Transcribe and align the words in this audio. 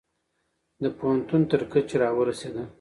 د 0.83 0.85
پوهنتون 0.97 1.41
تر 1.51 1.61
کچې 1.71 1.95
را 2.01 2.09
ورسیدل 2.17 2.65